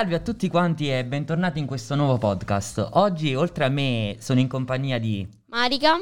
Salve 0.00 0.14
a 0.14 0.20
tutti 0.20 0.48
quanti 0.48 0.90
e 0.90 1.04
bentornati 1.04 1.58
in 1.58 1.66
questo 1.66 1.94
nuovo 1.94 2.16
podcast. 2.16 2.88
Oggi 2.92 3.34
oltre 3.34 3.66
a 3.66 3.68
me 3.68 4.16
sono 4.18 4.40
in 4.40 4.48
compagnia 4.48 4.98
di 4.98 5.28
Marica 5.48 5.98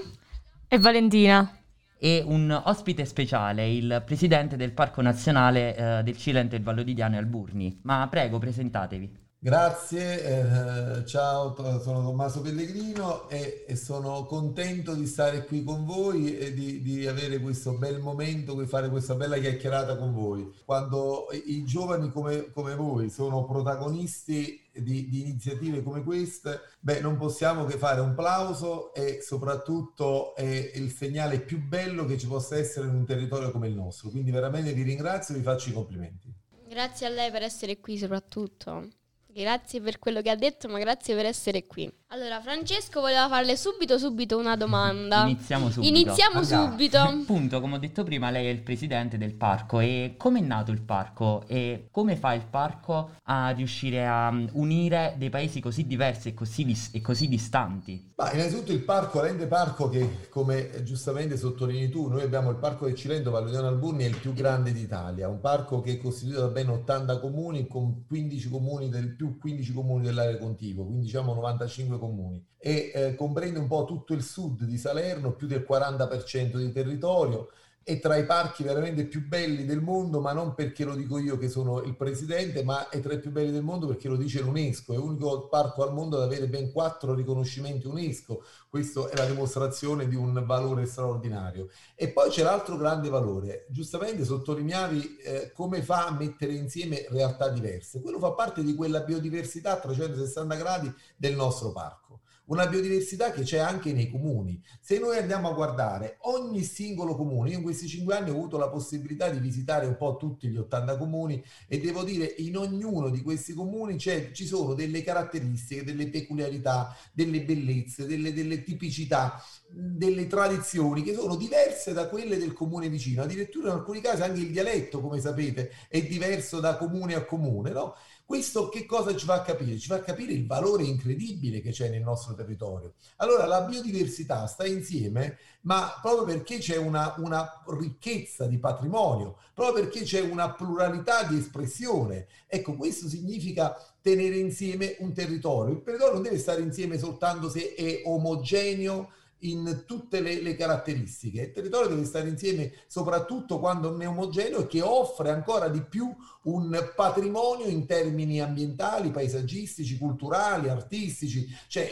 e 0.69 0.79
Valentina 0.79 1.59
e 1.99 2.23
un 2.25 2.49
ospite 2.67 3.05
speciale, 3.05 3.69
il 3.69 4.05
presidente 4.07 4.55
del 4.55 4.71
Parco 4.71 5.03
Nazionale 5.03 5.75
eh, 5.75 6.03
del 6.05 6.17
Cilento 6.17 6.55
e 6.55 6.59
il 6.59 6.65
Vallo 6.65 6.85
di 6.85 6.95
Diano 6.95 7.17
e 7.17 7.19
Alburni. 7.19 7.81
Ma 7.83 8.07
prego, 8.09 8.39
presentatevi. 8.39 9.28
Grazie, 9.41 10.99
eh, 10.99 11.07
ciao, 11.07 11.55
sono 11.79 12.03
Tommaso 12.03 12.41
Pellegrino 12.41 13.29
e, 13.29 13.65
e, 13.69 13.77
sono 13.77 14.25
contento 14.25 14.95
di 14.95 15.07
stare 15.07 15.45
qui 15.45 15.63
con 15.63 15.85
voi 15.85 16.37
e 16.37 16.53
di, 16.53 16.83
di, 16.83 17.07
avere 17.07 17.39
questo 17.39 17.79
bel 17.79 18.01
momento, 18.01 18.55
di 18.55 18.67
fare 18.67 18.89
questa 18.89 19.15
bella 19.15 19.39
chiacchierata 19.39 19.97
con 19.97 20.13
voi. 20.13 20.53
Quando 20.65 21.29
i 21.31 21.63
giovani 21.65 22.11
come, 22.11 22.51
come 22.51 22.75
voi 22.75 23.11
sono 23.11 23.45
protagonisti 23.45 24.69
di, 24.73 25.09
di, 25.09 25.21
iniziative 25.21 25.85
come 25.85 26.03
queste, 26.03 26.59
beh, 26.81 26.99
non 26.99 27.17
possiamo 27.17 27.65
che 27.65 27.79
fare 27.79 28.01
un 28.01 28.17
plauso 28.17 28.93
e 28.93 29.21
soprattutto 29.23 30.35
è 30.35 30.73
il 30.75 30.91
segnale 30.91 31.39
più 31.39 31.65
bello 31.65 32.07
che 32.07 32.19
ci 32.19 32.27
possa 32.27 32.57
essere 32.57 32.89
in 32.89 32.95
un 32.97 33.07
territorio 33.07 33.53
come 33.53 33.69
il 33.69 33.75
nostro. 33.75 34.11
Quindi 34.11 34.33
veramente 34.33 34.73
vi 34.73 34.83
ringrazio 34.83 35.33
e 35.33 35.39
vi 35.39 35.45
faccio 35.45 35.69
i 35.69 35.75
complimenti. 35.75 36.35
Grazie 36.69 37.07
a 37.07 37.11
lei 37.11 37.31
per 37.31 37.43
essere 37.43 37.79
qui 37.79 37.97
soprattutto. 37.97 38.89
Grazie 39.31 39.81
per 39.81 39.99
quello 39.99 40.23
che 40.23 40.31
ha 40.31 40.35
detto, 40.35 40.69
ma 40.69 40.79
grazie 40.79 41.15
per 41.15 41.27
essere 41.27 41.67
qui. 41.67 41.91
Allora, 42.11 42.41
Francesco 42.41 43.01
voleva 43.01 43.29
farle 43.29 43.55
subito, 43.55 43.99
subito 43.99 44.39
una 44.39 44.57
domanda. 44.57 45.25
Iniziamo 45.29 45.69
subito. 45.69 45.95
Iniziamo 45.95 46.39
Andiamo. 46.39 46.71
subito. 46.71 46.97
Appunto, 47.05 47.61
come 47.61 47.75
ho 47.75 47.79
detto 47.79 48.03
prima, 48.03 48.31
lei 48.31 48.47
è 48.47 48.49
il 48.49 48.63
presidente 48.63 49.19
del 49.19 49.35
parco. 49.35 49.79
E 49.81 50.15
come 50.17 50.39
è 50.39 50.43
nato 50.43 50.71
il 50.71 50.81
parco? 50.81 51.45
E 51.47 51.89
come 51.91 52.17
fa 52.17 52.33
il 52.33 52.47
parco 52.49 53.11
a 53.25 53.51
riuscire 53.51 54.07
a 54.07 54.33
mm, 54.33 54.47
unire 54.53 55.17
dei 55.19 55.29
paesi 55.29 55.61
così 55.61 55.87
diversi 55.87 56.29
e 56.29 56.35
così, 56.35 56.65
dis- 56.65 56.89
e 56.95 57.03
così 57.03 57.29
distanti? 57.29 58.13
Ma 58.17 58.33
innanzitutto 58.33 58.73
il 58.73 58.81
parco, 58.81 59.21
l'ente 59.21 59.47
parco 59.47 59.91
che, 59.91 60.29
come 60.31 60.83
giustamente 60.85 61.37
sottolinei 61.37 61.91
tu, 61.91 62.09
noi 62.09 62.23
abbiamo 62.23 62.49
il 62.49 62.57
parco 62.57 62.87
del 62.87 62.95
Cilento 62.95 63.31
Valleone 63.31 63.67
Alburni, 63.67 64.05
è 64.05 64.09
il 64.09 64.17
più 64.17 64.33
grande 64.33 64.73
d'Italia. 64.73 65.29
Un 65.29 65.41
parco 65.41 65.83
che 65.83 65.93
è 65.93 65.99
costituito 65.99 66.41
da 66.41 66.49
ben 66.49 66.71
80 66.71 67.21
comuni, 67.21 67.67
con 67.67 68.07
15 68.07 68.49
comuni 68.49 68.89
del, 68.89 69.15
più 69.15 69.39
15 69.39 69.73
comuni 69.75 70.07
dell'area 70.07 70.39
contigua, 70.39 70.85
quindi 70.87 71.05
diciamo 71.05 71.35
95 71.35 71.98
comuni 71.99 72.45
e 72.59 72.91
eh, 72.95 73.15
comprende 73.15 73.59
un 73.59 73.67
po' 73.67 73.85
tutto 73.85 74.15
il 74.15 74.23
sud 74.23 74.65
di 74.65 74.79
Salerno, 74.79 75.35
più 75.35 75.47
del 75.47 75.67
40% 75.69 76.57
di 76.57 76.73
territorio, 76.73 77.51
è 77.89 77.99
tra 78.01 78.17
i 78.17 78.27
parchi 78.27 78.63
veramente 78.63 79.07
più 79.07 79.27
belli 79.27 79.65
del 79.65 79.81
mondo, 79.81 80.21
ma 80.21 80.35
non 80.35 80.55
perché 80.55 80.85
lo 80.85 80.95
dico 80.95 81.17
io 81.17 81.39
che 81.39 81.49
sono 81.49 81.81
il 81.81 81.97
presidente, 81.97 82.63
ma 82.63 82.91
è 82.91 83.01
tra 83.01 83.15
i 83.15 83.19
più 83.19 83.31
belli 83.31 83.51
del 83.51 83.63
mondo 83.63 83.87
perché 83.87 84.09
lo 84.09 84.17
dice 84.17 84.43
l'UNESCO, 84.43 84.93
è 84.93 84.97
l'unico 84.99 85.49
parco 85.49 85.83
al 85.83 85.95
mondo 85.95 86.19
ad 86.19 86.25
avere 86.25 86.49
ben 86.49 86.71
quattro 86.71 87.15
riconoscimenti 87.15 87.87
UNESCO, 87.87 88.45
questo 88.69 89.09
è 89.09 89.17
la 89.17 89.25
dimostrazione 89.25 90.07
di 90.07 90.17
un 90.17 90.45
valore 90.45 90.85
straordinario. 90.85 91.71
E 91.95 92.11
poi 92.11 92.29
c'è 92.29 92.43
l'altro 92.43 92.77
grande 92.77 93.09
valore, 93.09 93.65
giustamente 93.71 94.23
sottolineavi 94.23 95.17
eh, 95.17 95.53
come 95.55 95.81
fa 95.81 96.09
a 96.09 96.13
mettere 96.13 96.53
insieme 96.53 97.07
realtà 97.09 97.49
diverse, 97.49 98.03
quello 98.03 98.19
fa 98.19 98.33
parte 98.33 98.63
di 98.63 98.75
quella 98.75 99.01
biodiversità 99.01 99.73
a 99.73 99.79
360 99.79 100.55
gradi 100.57 100.95
del 101.17 101.35
nostro 101.35 101.73
parco 101.73 102.21
una 102.49 102.67
biodiversità 102.67 103.31
che 103.31 103.43
c'è 103.43 103.59
anche 103.59 103.93
nei 103.93 104.11
comuni. 104.11 104.63
Se 104.81 104.99
noi 104.99 105.17
andiamo 105.17 105.49
a 105.49 105.55
guardare 105.55 106.19
ogni 106.23 106.63
singolo 106.63 107.15
comune, 107.15 107.51
io 107.51 107.59
in 107.59 107.63
questi 107.63 107.89
cinque 107.89 108.17
anni 108.17 108.31
ho 108.31 108.35
avuto 108.35 108.59
la 108.59 108.69
possibilità 108.69 109.29
di 109.29 109.39
visitare 109.39 109.87
un 109.87 109.97
po' 109.97 110.17
tutti 110.17 110.49
gli 110.49 110.57
80 110.57 110.97
comuni 110.97 111.43
e 111.67 111.79
devo 111.79 112.03
dire 112.05 112.35
in 112.39 112.57
ognuno 112.57 113.11
di 113.11 113.23
questi 113.23 113.53
comuni 113.55 113.99
ci 113.99 114.47
sono 114.47 114.75
delle 114.75 115.03
caratteristiche, 115.03 115.85
delle 115.85 116.09
peculiarità, 116.09 116.97
delle 117.13 117.43
bellezze, 117.43 118.07
delle, 118.07 118.33
delle 118.33 118.63
tipicità 118.63 119.43
delle 119.71 120.27
tradizioni 120.27 121.03
che 121.03 121.13
sono 121.13 121.37
diverse 121.37 121.93
da 121.93 122.09
quelle 122.09 122.39
del 122.39 122.55
comune 122.55 122.89
vicino, 122.89 123.23
addirittura 123.23 123.69
in 123.69 123.75
alcuni 123.75 124.01
casi 124.01 124.23
anche 124.23 124.41
il 124.41 124.51
dialetto, 124.51 125.01
come 125.01 125.21
sapete, 125.21 125.71
è 125.89 126.03
diverso 126.03 126.61
da 126.61 126.77
comune 126.77 127.15
a 127.15 127.25
comune, 127.25 127.71
no? 127.71 127.95
Questo 128.29 128.69
che 128.69 128.85
cosa 128.85 129.17
ci 129.17 129.25
fa 129.25 129.41
capire? 129.41 129.79
Ci 129.79 129.87
fa 129.87 130.03
capire 130.03 130.35
il 130.35 130.47
valore 130.47 130.83
incredibile 130.83 131.63
che 131.63 131.71
c'è 131.71 131.89
nel 131.89 132.03
nostro 132.03 132.35
territorio. 132.35 132.93
Allora 133.17 133.47
la 133.47 133.63
biodiversità 133.63 134.47
sta 134.47 134.67
insieme, 134.67 135.39
ma 135.63 135.99
proprio 136.03 136.25
perché 136.27 136.59
c'è 136.59 136.77
una, 136.77 137.15
una 137.17 137.63
ricchezza 137.69 138.45
di 138.45 138.59
patrimonio, 138.59 139.39
proprio 139.55 139.83
perché 139.83 140.03
c'è 140.03 140.21
una 140.21 140.53
pluralità 140.53 141.23
di 141.23 141.39
espressione. 141.39 142.27
Ecco, 142.47 142.77
questo 142.77 143.09
significa 143.09 143.75
tenere 144.03 144.37
insieme 144.37 144.97
un 144.99 145.15
territorio. 145.15 145.73
Il 145.73 145.83
territorio 145.83 146.13
non 146.13 146.23
deve 146.23 146.37
stare 146.37 146.61
insieme 146.61 146.99
soltanto 146.99 147.49
se 147.49 147.73
è 147.73 148.03
omogeneo, 148.05 149.09
in 149.41 149.85
tutte 149.87 150.21
le, 150.21 150.41
le, 150.43 150.57
caratteristiche. 150.57 151.43
Il 151.43 151.53
territorio 151.53 151.89
deve 151.89 152.05
stare 152.05 152.29
insieme 152.29 152.73
soprattutto 152.87 153.59
quando 153.59 153.91
non 153.91 154.03
è 154.03 154.09
omogeneo 154.09 154.61
e 154.61 154.67
che 154.67 154.83
offre 154.83 155.31
ancora 155.31 155.69
di 155.69 155.81
più 155.83 156.13
un 156.43 156.93
patrimonio 156.95 157.67
in 157.67 157.87
termini 157.87 158.41
ambientali, 158.41 159.11
paesaggistici, 159.11 159.99
culturali, 159.99 160.69
artistici, 160.69 161.47
cioè, 161.69 161.89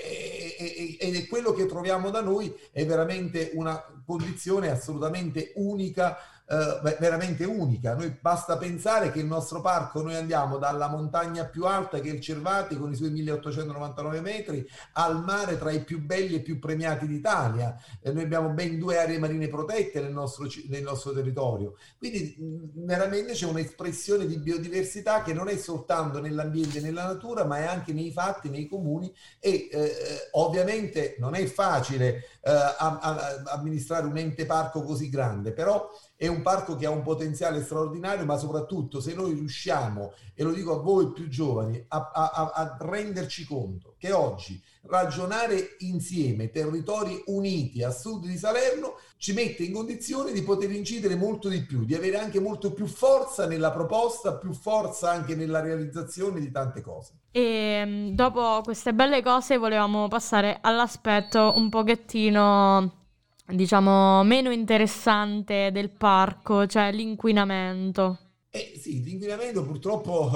ed 0.99 1.15
è 1.15 1.27
quello 1.27 1.53
che 1.53 1.67
troviamo 1.67 2.11
da 2.11 2.21
noi, 2.21 2.55
è 2.73 2.85
veramente 2.87 3.51
una 3.55 3.83
condizione 4.05 4.71
assolutamente 4.71 5.53
unica 5.57 6.17
eh, 6.49 6.97
veramente 7.01 7.45
unica. 7.45 7.95
Noi 7.95 8.17
basta 8.21 8.57
pensare 8.57 9.11
che 9.11 9.19
il 9.19 9.27
nostro 9.27 9.61
parco, 9.61 10.03
noi 10.03 10.15
andiamo 10.15 10.59
dalla 10.59 10.89
montagna 10.89 11.45
più 11.45 11.65
alta 11.65 12.01
che 12.01 12.11
è 12.11 12.13
il 12.13 12.21
Cervati 12.21 12.77
con 12.77 12.93
i 12.93 12.95
suoi 12.95 13.11
1899 13.11 14.21
metri 14.21 14.67
al 14.93 15.23
mare 15.23 15.59
tra 15.59 15.71
i 15.71 15.83
più 15.83 16.01
belli 16.01 16.37
e 16.37 16.41
più 16.41 16.59
premiati 16.59 17.07
d'Italia. 17.07 17.77
Eh, 18.01 18.13
noi 18.13 18.23
abbiamo 18.23 18.51
ben 18.51 18.79
due 18.79 18.99
aree 18.99 19.19
marine 19.19 19.49
protette 19.49 20.01
nel 20.01 20.13
nostro, 20.13 20.47
nel 20.69 20.83
nostro 20.83 21.13
territorio. 21.13 21.77
Quindi 21.99 22.37
mh, 22.39 22.85
veramente 22.87 23.33
c'è 23.33 23.47
un'espressione 23.47 24.27
di 24.27 24.39
biodiversità 24.39 25.23
che 25.23 25.33
non 25.33 25.49
è 25.49 25.57
soltanto 25.57 26.21
nell'ambiente 26.21 26.79
e 26.79 26.81
nella 26.81 27.07
natura, 27.07 27.45
ma 27.45 27.59
è 27.59 27.65
anche 27.65 27.93
nei 27.93 28.13
fatti, 28.13 28.51
nei 28.51 28.69
comuni 28.69 29.13
e 29.41 29.69
eh, 29.71 29.95
ovviamente 30.33 31.17
non 31.19 31.35
è 31.35 31.45
facile 31.47 32.25
eh, 32.43 32.51
a, 32.51 32.99
a, 33.01 33.43
amministrare 33.47 34.07
un 34.07 34.17
ente 34.17 34.47
parco 34.47 34.83
così 34.83 35.09
grande, 35.09 35.53
però 35.53 35.91
è 36.17 36.27
un 36.29 36.41
parco 36.41 36.77
che 36.77 36.87
ha 36.87 36.91
un 36.91 37.03
potenziale 37.03 37.63
straordinario, 37.63 38.25
ma 38.25 38.39
soprattutto 38.39 39.01
se 39.01 39.15
noi 39.15 39.35
riusciamo, 39.35 40.15
e 40.35 40.43
lo 40.43 40.53
dico 40.53 40.73
a 40.73 40.83
voi 40.83 41.13
più 41.13 41.29
giovani, 41.29 41.85
a, 41.89 42.11
a, 42.13 42.53
a 42.55 42.77
renderci 42.81 43.45
conto 43.45 43.95
che 43.99 44.13
oggi 44.13 44.61
ragionare 44.89 45.77
insieme, 45.81 46.51
territori 46.51 47.23
uniti 47.27 47.83
a 47.83 47.91
sud 47.91 48.25
di 48.25 48.39
Salerno, 48.39 48.95
ci 49.19 49.33
mette 49.33 49.65
in 49.65 49.73
condizione 49.73 50.33
di 50.33 50.43
poter 50.43 50.71
incidere 50.71 51.17
molto 51.17 51.49
di 51.49 51.63
più, 51.63 51.85
di 51.85 51.95
avere 51.95 52.19
anche 52.19 52.41
molto 52.41 52.73
più 52.73 52.87
forza 52.87 53.47
nella 53.47 53.73
proposta, 53.73 54.37
più 54.37 54.53
forza 54.53 55.11
anche 55.11 55.35
nella 55.35 55.61
realizzazione 55.61 56.41
di 56.41 56.51
tante 56.51 56.81
cose. 56.81 57.13
E 57.31 57.83
mm, 57.85 58.09
dopo 58.15 58.61
queste 58.63 58.95
belle 58.95 59.23
cose 59.23 59.59
volevamo 59.59 60.09
passare 60.09 60.59
all'aspetto 60.61 61.53
un 61.57 61.69
pochettino 61.69 63.05
diciamo, 63.49 64.23
meno 64.25 64.51
interessante 64.51 65.71
del 65.73 65.91
parco, 65.91 66.67
cioè 66.67 66.93
l'inquinamento. 66.93 68.19
Eh 68.51 68.75
sì, 68.81 69.03
l'inquinamento 69.03 69.65
purtroppo 69.65 70.31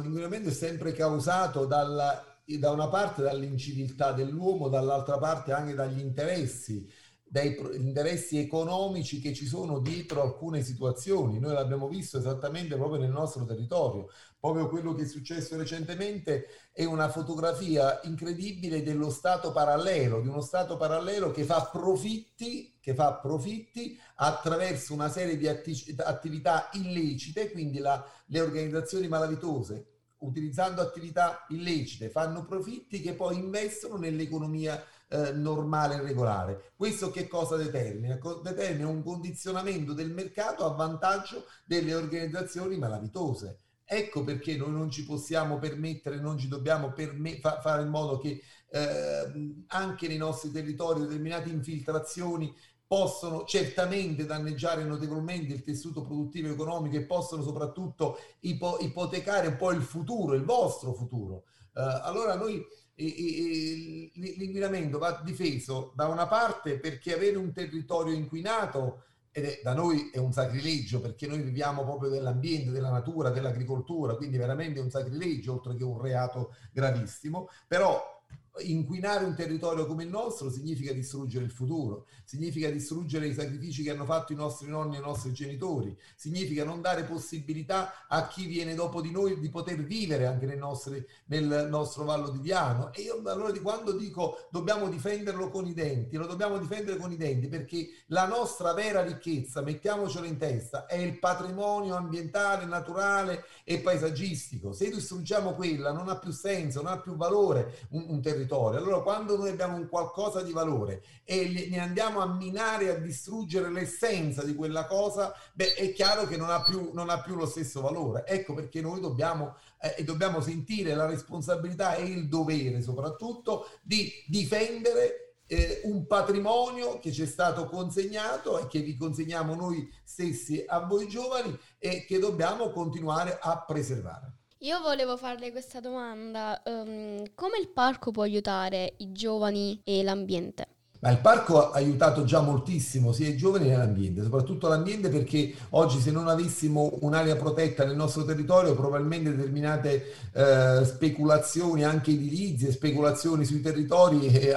l'inquinamento 0.00 0.48
è 0.48 0.52
sempre 0.52 0.92
causato 0.92 1.66
dalla, 1.66 2.22
da 2.44 2.70
una 2.70 2.88
parte 2.88 3.22
dall'inciviltà 3.22 4.12
dell'uomo, 4.12 4.68
dall'altra 4.68 5.18
parte 5.18 5.52
anche 5.52 5.74
dagli 5.74 5.98
interessi 6.00 6.88
dai 7.34 7.58
interessi 7.74 8.38
economici 8.38 9.20
che 9.20 9.34
ci 9.34 9.44
sono 9.44 9.80
dietro 9.80 10.22
alcune 10.22 10.62
situazioni. 10.62 11.40
Noi 11.40 11.52
l'abbiamo 11.52 11.88
visto 11.88 12.16
esattamente 12.16 12.76
proprio 12.76 13.00
nel 13.00 13.10
nostro 13.10 13.44
territorio. 13.44 14.08
Proprio 14.38 14.68
quello 14.68 14.94
che 14.94 15.02
è 15.02 15.06
successo 15.08 15.56
recentemente 15.56 16.46
è 16.72 16.84
una 16.84 17.08
fotografia 17.08 17.98
incredibile 18.04 18.84
dello 18.84 19.10
Stato 19.10 19.50
parallelo, 19.50 20.20
di 20.20 20.28
uno 20.28 20.42
Stato 20.42 20.76
parallelo 20.76 21.32
che 21.32 21.42
fa 21.42 21.68
profitti, 21.72 22.78
che 22.80 22.94
fa 22.94 23.14
profitti 23.14 23.98
attraverso 24.14 24.94
una 24.94 25.08
serie 25.08 25.36
di 25.36 25.48
atti- 25.48 25.96
attività 26.04 26.68
illecite, 26.74 27.50
quindi 27.50 27.78
la, 27.78 28.00
le 28.26 28.40
organizzazioni 28.40 29.08
malavitose 29.08 29.88
utilizzando 30.18 30.80
attività 30.80 31.44
illecite 31.48 32.08
fanno 32.08 32.44
profitti 32.44 33.00
che 33.00 33.14
poi 33.14 33.36
investono 33.36 33.96
nell'economia 33.96 34.82
eh, 35.14 35.32
normale 35.32 35.94
e 35.94 36.00
regolare. 36.00 36.72
Questo 36.74 37.10
che 37.12 37.28
cosa 37.28 37.56
determina? 37.56 38.18
Determina 38.42 38.88
un 38.88 39.02
condizionamento 39.04 39.92
del 39.92 40.10
mercato 40.10 40.64
a 40.64 40.74
vantaggio 40.74 41.44
delle 41.64 41.94
organizzazioni 41.94 42.76
malavitose. 42.76 43.60
Ecco 43.84 44.24
perché 44.24 44.56
noi 44.56 44.72
non 44.72 44.90
ci 44.90 45.04
possiamo 45.04 45.58
permettere, 45.58 46.18
non 46.18 46.36
ci 46.36 46.48
dobbiamo 46.48 46.92
perme- 46.92 47.38
fa- 47.38 47.60
fare 47.60 47.82
in 47.82 47.90
modo 47.90 48.18
che 48.18 48.42
eh, 48.70 49.62
anche 49.68 50.08
nei 50.08 50.16
nostri 50.16 50.50
territori 50.50 51.02
determinate 51.02 51.48
infiltrazioni 51.48 52.52
possono 52.84 53.44
certamente 53.44 54.26
danneggiare 54.26 54.82
notevolmente 54.84 55.52
il 55.52 55.62
tessuto 55.62 56.02
produttivo 56.02 56.48
e 56.48 56.52
economico 56.52 56.96
e 56.96 57.04
possono 57.04 57.42
soprattutto 57.42 58.18
ipo- 58.40 58.78
ipotecare 58.80 59.46
un 59.46 59.56
po' 59.56 59.70
il 59.70 59.82
futuro, 59.82 60.34
il 60.34 60.44
vostro 60.44 60.92
futuro. 60.92 61.44
Uh, 61.74 62.02
allora 62.02 62.36
noi 62.36 62.64
l'inquinamento 62.96 64.98
va 64.98 65.20
difeso 65.24 65.92
da 65.96 66.06
una 66.06 66.28
parte 66.28 66.78
perché 66.78 67.14
avere 67.14 67.36
un 67.36 67.52
territorio 67.52 68.14
inquinato 68.14 69.02
ed 69.36 69.46
è, 69.46 69.60
da 69.64 69.74
noi 69.74 70.10
è 70.12 70.18
un 70.18 70.32
sacrilegio 70.32 71.00
perché 71.00 71.26
noi 71.26 71.40
viviamo 71.40 71.82
proprio 71.82 72.08
dell'ambiente, 72.08 72.70
della 72.70 72.90
natura, 72.90 73.30
dell'agricoltura, 73.30 74.14
quindi 74.14 74.36
veramente 74.36 74.78
è 74.78 74.82
un 74.82 74.90
sacrilegio 74.90 75.54
oltre 75.54 75.74
che 75.74 75.82
un 75.82 76.00
reato 76.00 76.54
gravissimo, 76.70 77.48
però 77.66 78.13
inquinare 78.62 79.24
un 79.24 79.34
territorio 79.34 79.86
come 79.86 80.04
il 80.04 80.10
nostro 80.10 80.48
significa 80.48 80.92
distruggere 80.92 81.44
il 81.44 81.50
futuro, 81.50 82.06
significa 82.24 82.70
distruggere 82.70 83.26
i 83.26 83.34
sacrifici 83.34 83.82
che 83.82 83.90
hanno 83.90 84.04
fatto 84.04 84.32
i 84.32 84.36
nostri 84.36 84.68
nonni 84.68 84.96
e 84.96 84.98
i 85.00 85.02
nostri 85.02 85.32
genitori, 85.32 85.96
significa 86.14 86.64
non 86.64 86.80
dare 86.80 87.04
possibilità 87.04 88.06
a 88.08 88.28
chi 88.28 88.46
viene 88.46 88.74
dopo 88.74 89.00
di 89.00 89.10
noi 89.10 89.40
di 89.40 89.48
poter 89.48 89.82
vivere 89.82 90.26
anche 90.26 90.46
nel, 90.46 90.58
nostri, 90.58 91.04
nel 91.26 91.66
nostro 91.68 92.04
Vallo 92.04 92.30
di 92.30 92.40
Diano. 92.40 92.92
E 92.92 93.02
io 93.02 93.20
allora 93.24 93.52
quando 93.60 93.92
dico 93.92 94.46
dobbiamo 94.50 94.88
difenderlo 94.88 95.50
con 95.50 95.66
i 95.66 95.74
denti, 95.74 96.16
lo 96.16 96.26
dobbiamo 96.26 96.58
difendere 96.58 96.96
con 96.96 97.10
i 97.10 97.16
denti 97.16 97.48
perché 97.48 97.88
la 98.06 98.26
nostra 98.26 98.72
vera 98.72 99.02
ricchezza, 99.02 99.62
mettiamocelo 99.62 100.26
in 100.26 100.36
testa, 100.36 100.86
è 100.86 100.96
il 100.96 101.18
patrimonio 101.18 101.96
ambientale, 101.96 102.66
naturale 102.66 103.44
e 103.64 103.80
paesaggistico. 103.80 104.72
Se 104.72 104.90
distruggiamo 104.90 105.54
quella 105.54 105.92
non 105.92 106.08
ha 106.08 106.18
più 106.18 106.30
senso, 106.30 106.82
non 106.82 106.92
ha 106.92 107.00
più 107.00 107.16
valore 107.16 107.78
un, 107.90 108.04
un 108.08 108.20
territorio 108.20 108.42
territorio. 108.44 108.78
Allora, 108.78 109.02
quando 109.02 109.36
noi 109.36 109.50
abbiamo 109.50 109.76
un 109.76 109.88
qualcosa 109.88 110.42
di 110.42 110.52
valore 110.52 111.02
e 111.24 111.68
ne 111.70 111.78
andiamo 111.78 112.20
a 112.20 112.26
minare, 112.26 112.90
a 112.90 112.98
distruggere 112.98 113.70
l'essenza 113.70 114.44
di 114.44 114.54
quella 114.54 114.86
cosa, 114.86 115.34
beh, 115.54 115.74
è 115.74 115.92
chiaro 115.92 116.26
che 116.26 116.36
non 116.36 116.50
ha 116.50 116.62
più, 116.62 116.90
non 116.92 117.08
ha 117.08 117.20
più 117.20 117.34
lo 117.34 117.46
stesso 117.46 117.80
valore. 117.80 118.24
Ecco 118.26 118.54
perché 118.54 118.80
noi 118.80 119.00
dobbiamo, 119.00 119.56
eh, 119.80 120.04
dobbiamo 120.04 120.40
sentire 120.40 120.94
la 120.94 121.06
responsabilità 121.06 121.94
e 121.94 122.04
il 122.04 122.28
dovere, 122.28 122.82
soprattutto, 122.82 123.68
di 123.82 124.10
difendere 124.26 125.36
eh, 125.46 125.82
un 125.84 126.06
patrimonio 126.06 126.98
che 126.98 127.12
ci 127.12 127.22
è 127.22 127.26
stato 127.26 127.66
consegnato 127.66 128.58
e 128.58 128.66
che 128.66 128.80
vi 128.80 128.96
consegniamo 128.96 129.54
noi 129.54 129.90
stessi 130.02 130.64
a 130.66 130.80
voi 130.80 131.08
giovani 131.08 131.56
e 131.78 132.04
che 132.06 132.18
dobbiamo 132.18 132.70
continuare 132.70 133.38
a 133.40 133.62
preservare. 133.62 134.43
Io 134.64 134.80
volevo 134.80 135.18
farle 135.18 135.50
questa 135.50 135.78
domanda, 135.78 136.62
um, 136.64 137.22
come 137.34 137.58
il 137.58 137.68
parco 137.68 138.10
può 138.12 138.22
aiutare 138.22 138.94
i 138.96 139.12
giovani 139.12 139.78
e 139.84 140.02
l'ambiente? 140.02 140.73
Ma 141.04 141.10
il 141.10 141.18
parco 141.18 141.70
ha 141.70 141.76
aiutato 141.76 142.24
già 142.24 142.40
moltissimo 142.40 143.12
sia 143.12 143.28
i 143.28 143.36
giovani 143.36 143.66
che 143.66 143.76
l'ambiente, 143.76 144.22
soprattutto 144.22 144.68
l'ambiente 144.68 145.10
perché 145.10 145.52
oggi 145.70 146.00
se 146.00 146.10
non 146.10 146.28
avessimo 146.28 146.96
un'area 147.02 147.36
protetta 147.36 147.84
nel 147.84 147.94
nostro 147.94 148.24
territorio 148.24 148.74
probabilmente 148.74 149.36
determinate 149.36 150.14
eh, 150.32 150.80
speculazioni 150.82 151.84
anche 151.84 152.10
edilizie, 152.10 152.72
speculazioni 152.72 153.44
sui 153.44 153.60
territori 153.60 154.28
eh, 154.28 154.54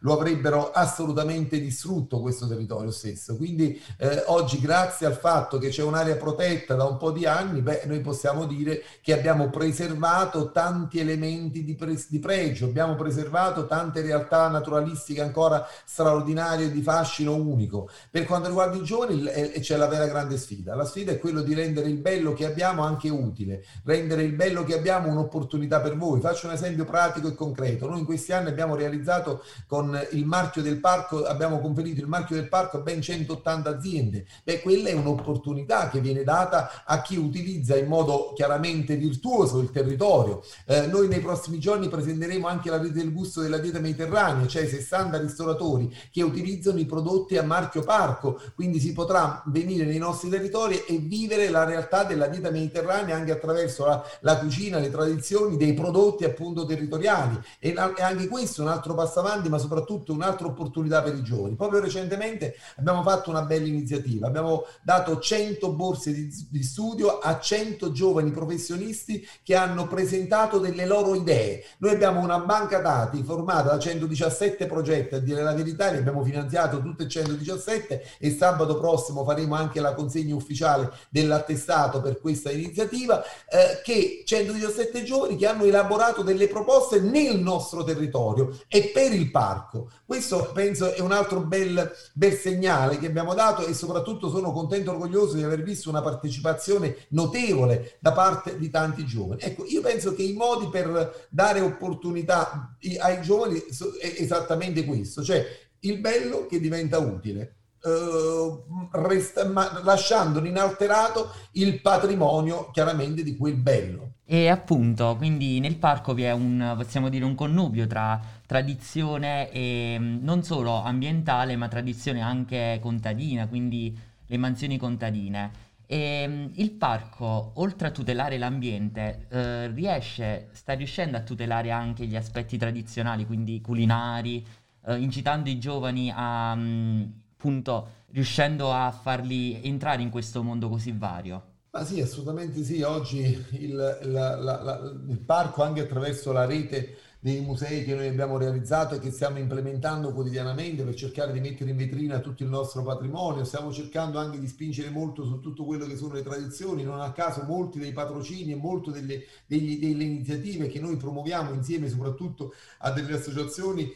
lo 0.00 0.12
avrebbero 0.12 0.70
assolutamente 0.70 1.58
distrutto 1.58 2.20
questo 2.20 2.46
territorio 2.46 2.90
stesso. 2.90 3.34
Quindi 3.34 3.80
eh, 3.96 4.22
oggi 4.26 4.60
grazie 4.60 5.06
al 5.06 5.16
fatto 5.16 5.56
che 5.56 5.70
c'è 5.70 5.82
un'area 5.82 6.16
protetta 6.16 6.74
da 6.74 6.84
un 6.84 6.98
po' 6.98 7.10
di 7.10 7.24
anni, 7.24 7.62
beh, 7.62 7.84
noi 7.86 8.00
possiamo 8.00 8.44
dire 8.44 8.82
che 9.00 9.14
abbiamo 9.14 9.48
preservato 9.48 10.52
tanti 10.52 10.98
elementi 10.98 11.64
di, 11.64 11.74
pre- 11.74 12.04
di 12.06 12.18
pregio, 12.18 12.66
abbiamo 12.66 12.96
preservato 12.96 13.64
tante 13.64 14.02
realtà 14.02 14.48
naturalistiche 14.48 15.22
ancora 15.22 15.66
straordinario 15.86 16.66
e 16.66 16.72
di 16.72 16.82
fascino 16.82 17.36
unico. 17.36 17.88
Per 18.10 18.24
quanto 18.26 18.48
riguarda 18.48 18.76
i 18.76 18.82
giovani 18.82 19.24
c'è 19.60 19.76
la 19.76 19.86
vera 19.86 20.06
grande 20.06 20.36
sfida. 20.36 20.74
La 20.74 20.84
sfida 20.84 21.12
è 21.12 21.18
quello 21.18 21.42
di 21.42 21.54
rendere 21.54 21.88
il 21.88 21.98
bello 21.98 22.32
che 22.32 22.44
abbiamo 22.44 22.82
anche 22.82 23.08
utile, 23.08 23.64
rendere 23.84 24.24
il 24.24 24.32
bello 24.32 24.64
che 24.64 24.74
abbiamo 24.74 25.08
un'opportunità 25.08 25.80
per 25.80 25.96
voi. 25.96 26.20
Faccio 26.20 26.48
un 26.48 26.54
esempio 26.54 26.84
pratico 26.84 27.28
e 27.28 27.34
concreto. 27.34 27.88
Noi 27.88 28.00
in 28.00 28.04
questi 28.04 28.32
anni 28.32 28.48
abbiamo 28.48 28.74
realizzato 28.74 29.44
con 29.68 29.98
il 30.10 30.26
marchio 30.26 30.60
del 30.60 30.80
parco, 30.80 31.24
abbiamo 31.24 31.60
conferito 31.60 32.00
il 32.00 32.08
marchio 32.08 32.34
del 32.34 32.48
parco 32.48 32.78
a 32.78 32.80
ben 32.80 33.00
180 33.00 33.70
aziende. 33.70 34.26
Beh, 34.42 34.60
quella 34.62 34.88
è 34.88 34.92
un'opportunità 34.92 35.88
che 35.88 36.00
viene 36.00 36.24
data 36.24 36.82
a 36.84 37.00
chi 37.00 37.16
utilizza 37.16 37.76
in 37.76 37.86
modo 37.86 38.32
chiaramente 38.34 38.96
virtuoso 38.96 39.60
il 39.60 39.70
territorio. 39.70 40.42
Eh, 40.66 40.88
noi 40.88 41.06
nei 41.06 41.20
prossimi 41.20 41.60
giorni 41.60 41.88
presenteremo 41.88 42.48
anche 42.48 42.70
la 42.70 42.78
rete 42.78 42.94
del 42.94 43.12
gusto 43.12 43.40
della 43.40 43.58
dieta 43.58 43.78
mediterranea, 43.78 44.48
cioè 44.48 44.66
60 44.66 45.18
ristoratori 45.18 45.75
consumatori 45.76 45.94
che 46.10 46.22
utilizzano 46.22 46.78
i 46.78 46.86
prodotti 46.86 47.36
a 47.36 47.42
marchio 47.42 47.82
parco, 47.82 48.40
quindi 48.54 48.80
si 48.80 48.92
potrà 48.92 49.42
venire 49.46 49.84
nei 49.84 49.98
nostri 49.98 50.28
territori 50.28 50.82
e 50.86 50.98
vivere 50.98 51.50
la 51.50 51.64
realtà 51.64 52.04
della 52.04 52.26
dieta 52.26 52.50
mediterranea 52.50 53.16
anche 53.16 53.32
attraverso 53.32 53.84
la, 53.84 54.02
la 54.20 54.38
cucina, 54.38 54.78
le 54.78 54.90
tradizioni 54.90 55.56
dei 55.56 55.74
prodotti 55.74 56.24
appunto 56.24 56.64
territoriali 56.64 57.38
e, 57.58 57.70
e 57.70 58.02
anche 58.02 58.28
questo 58.28 58.62
è 58.62 58.64
un 58.64 58.70
altro 58.70 58.94
passo 58.94 59.20
avanti 59.20 59.48
ma 59.48 59.58
soprattutto 59.58 60.12
un'altra 60.12 60.46
opportunità 60.46 61.02
per 61.02 61.14
i 61.14 61.22
giovani. 61.22 61.54
Proprio 61.54 61.80
recentemente 61.80 62.56
abbiamo 62.76 63.02
fatto 63.02 63.30
una 63.30 63.42
bella 63.42 63.66
iniziativa, 63.66 64.26
abbiamo 64.26 64.64
dato 64.82 65.18
100 65.18 65.72
borse 65.72 66.12
di, 66.12 66.46
di 66.50 66.62
studio 66.62 67.18
a 67.18 67.38
100 67.38 67.92
giovani 67.92 68.30
professionisti 68.30 69.26
che 69.42 69.54
hanno 69.54 69.86
presentato 69.86 70.58
delle 70.58 70.86
loro 70.86 71.14
idee. 71.14 71.64
Noi 71.78 71.92
abbiamo 71.92 72.20
una 72.20 72.38
banca 72.38 72.78
dati 72.78 73.22
formata 73.22 73.70
da 73.70 73.78
117 73.78 74.66
progetti, 74.66 75.14
a 75.14 75.18
dire 75.18 75.42
la 75.42 75.52
verità, 75.52 75.65
Italia, 75.68 75.98
abbiamo 75.98 76.24
finanziato 76.24 76.80
tutte 76.80 77.04
e 77.04 77.08
117 77.08 78.04
e 78.18 78.30
sabato 78.30 78.78
prossimo 78.78 79.24
faremo 79.24 79.54
anche 79.54 79.80
la 79.80 79.94
consegna 79.94 80.34
ufficiale 80.34 80.90
dell'attestato 81.08 82.00
per 82.00 82.20
questa 82.20 82.50
iniziativa, 82.50 83.22
eh, 83.22 83.80
che 83.82 84.22
117 84.24 85.02
giovani 85.02 85.36
che 85.36 85.46
hanno 85.46 85.64
elaborato 85.64 86.22
delle 86.22 86.48
proposte 86.48 87.00
nel 87.00 87.38
nostro 87.38 87.84
territorio 87.84 88.56
e 88.68 88.90
per 88.92 89.12
il 89.12 89.30
parco. 89.30 89.90
Questo 90.04 90.50
penso 90.52 90.92
è 90.92 91.00
un 91.00 91.12
altro 91.12 91.40
bel, 91.40 91.92
bel 92.12 92.34
segnale 92.34 92.98
che 92.98 93.06
abbiamo 93.06 93.34
dato 93.34 93.66
e 93.66 93.74
soprattutto 93.74 94.28
sono 94.28 94.52
contento 94.52 94.90
e 94.90 94.94
orgoglioso 94.94 95.34
di 95.34 95.42
aver 95.42 95.62
visto 95.62 95.88
una 95.88 96.02
partecipazione 96.02 96.96
notevole 97.08 97.96
da 98.00 98.12
parte 98.12 98.58
di 98.58 98.70
tanti 98.70 99.04
giovani. 99.04 99.40
Ecco, 99.42 99.64
io 99.66 99.80
penso 99.80 100.14
che 100.14 100.22
i 100.22 100.32
modi 100.32 100.68
per 100.68 101.26
dare 101.28 101.60
opportunità 101.60 102.76
ai 102.98 103.20
giovani 103.22 103.62
è 104.00 104.14
esattamente 104.18 104.84
questo, 104.84 105.22
cioè 105.22 105.44
il 105.80 105.98
bello 105.98 106.46
che 106.46 106.60
diventa 106.60 106.98
utile. 106.98 107.52
Uh, 107.86 108.88
resta, 108.90 109.46
ma, 109.46 109.80
lasciando 109.84 110.44
inalterato 110.44 111.32
il 111.52 111.80
patrimonio 111.80 112.70
chiaramente 112.72 113.22
di 113.22 113.36
quel 113.36 113.54
bello. 113.54 114.14
E 114.28 114.48
appunto, 114.48 115.14
quindi 115.16 115.60
nel 115.60 115.76
parco 115.76 116.12
vi 116.12 116.24
è 116.24 116.32
un, 116.32 116.74
possiamo 116.76 117.08
dire, 117.08 117.24
un 117.24 117.36
connubio 117.36 117.86
tra 117.86 118.20
tradizione 118.44 119.48
e 119.52 119.96
mm, 120.00 120.24
non 120.24 120.42
solo 120.42 120.82
ambientale, 120.82 121.54
ma 121.54 121.68
tradizione 121.68 122.20
anche 122.22 122.80
contadina, 122.82 123.46
quindi 123.46 123.96
le 124.26 124.36
mansioni 124.36 124.78
contadine. 124.78 125.64
E 125.86 126.24
mm, 126.26 126.46
il 126.54 126.72
parco, 126.72 127.52
oltre 127.54 127.86
a 127.86 127.90
tutelare 127.92 128.36
l'ambiente, 128.36 129.26
eh, 129.30 129.68
riesce, 129.68 130.48
sta 130.50 130.72
riuscendo 130.72 131.16
a 131.16 131.20
tutelare 131.20 131.70
anche 131.70 132.04
gli 132.06 132.16
aspetti 132.16 132.58
tradizionali, 132.58 133.26
quindi 133.26 133.60
culinari, 133.60 134.44
eh, 134.86 134.96
incitando 134.96 135.48
i 135.48 135.58
giovani 135.58 136.12
a, 136.14 136.54
mm, 136.54 137.02
appunto, 137.32 137.88
riuscendo 138.10 138.72
a 138.72 138.90
farli 138.90 139.60
entrare 139.62 140.02
in 140.02 140.10
questo 140.10 140.42
mondo 140.42 140.68
così 140.68 140.92
vario. 140.92 141.54
Ma 141.70 141.84
sì, 141.84 142.00
assolutamente 142.00 142.62
sì. 142.64 142.80
Oggi 142.82 143.44
il, 143.50 143.74
la, 143.74 144.36
la, 144.36 144.62
la, 144.62 144.80
il 145.08 145.18
parco, 145.18 145.62
anche 145.62 145.82
attraverso 145.82 146.32
la 146.32 146.46
rete 146.46 146.96
dei 147.18 147.40
musei 147.40 147.84
che 147.84 147.94
noi 147.94 148.06
abbiamo 148.06 148.38
realizzato 148.38 148.94
e 148.94 148.98
che 149.00 149.10
stiamo 149.10 149.38
implementando 149.38 150.12
quotidianamente 150.12 150.84
per 150.84 150.94
cercare 150.94 151.32
di 151.32 151.40
mettere 151.40 151.70
in 151.70 151.76
vetrina 151.76 152.20
tutto 152.20 152.44
il 152.44 152.48
nostro 152.48 152.82
patrimonio. 152.82 153.44
Stiamo 153.44 153.72
cercando 153.72 154.18
anche 154.18 154.38
di 154.38 154.46
spingere 154.46 154.90
molto 154.90 155.24
su 155.24 155.40
tutto 155.40 155.64
quello 155.64 155.86
che 155.86 155.96
sono 155.96 156.14
le 156.14 156.22
tradizioni. 156.22 156.84
Non 156.84 157.00
a 157.00 157.12
caso 157.12 157.42
molti 157.42 157.78
dei 157.78 157.92
patrocini 157.92 158.52
e 158.52 158.56
molte 158.56 158.92
delle, 158.92 159.24
delle 159.46 160.04
iniziative 160.04 160.68
che 160.68 160.78
noi 160.78 160.96
promuoviamo 160.96 161.52
insieme 161.52 161.88
soprattutto 161.88 162.54
a 162.78 162.90
delle 162.92 163.16
associazioni 163.16 163.92